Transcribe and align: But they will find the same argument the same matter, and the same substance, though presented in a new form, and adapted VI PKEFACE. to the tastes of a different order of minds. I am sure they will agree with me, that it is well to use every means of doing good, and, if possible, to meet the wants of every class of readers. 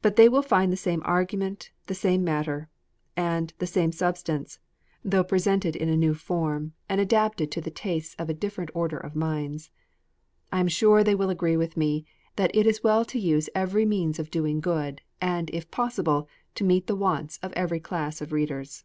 But 0.00 0.16
they 0.16 0.26
will 0.26 0.40
find 0.40 0.72
the 0.72 0.76
same 0.78 1.02
argument 1.04 1.70
the 1.86 1.94
same 1.94 2.24
matter, 2.24 2.70
and 3.14 3.52
the 3.58 3.66
same 3.66 3.92
substance, 3.92 4.58
though 5.04 5.22
presented 5.22 5.76
in 5.76 5.90
a 5.90 5.98
new 5.98 6.14
form, 6.14 6.72
and 6.88 6.98
adapted 6.98 7.48
VI 7.48 7.50
PKEFACE. 7.50 7.50
to 7.52 7.60
the 7.60 7.70
tastes 7.70 8.14
of 8.18 8.30
a 8.30 8.32
different 8.32 8.70
order 8.72 8.96
of 8.96 9.14
minds. 9.14 9.70
I 10.50 10.60
am 10.60 10.68
sure 10.68 11.04
they 11.04 11.14
will 11.14 11.28
agree 11.28 11.58
with 11.58 11.76
me, 11.76 12.06
that 12.36 12.56
it 12.56 12.66
is 12.66 12.82
well 12.82 13.04
to 13.04 13.18
use 13.18 13.50
every 13.54 13.84
means 13.84 14.18
of 14.18 14.30
doing 14.30 14.60
good, 14.60 15.02
and, 15.20 15.50
if 15.50 15.70
possible, 15.70 16.26
to 16.54 16.64
meet 16.64 16.86
the 16.86 16.96
wants 16.96 17.36
of 17.42 17.52
every 17.52 17.80
class 17.80 18.22
of 18.22 18.32
readers. 18.32 18.84